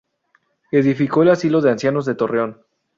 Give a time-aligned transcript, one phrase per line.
[0.71, 2.65] Edificó el Asilo de Ancianos de Torreón.